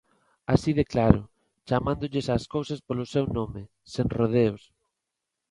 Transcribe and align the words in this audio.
Así 0.53 0.71
de 0.77 0.85
claro, 0.93 1.19
chamándolles 1.67 2.27
ás 2.35 2.45
cousas 2.55 2.83
polo 2.87 3.05
seu 3.13 3.25
nome, 3.37 3.61
sen 3.93 4.07
rodeos. 4.17 4.63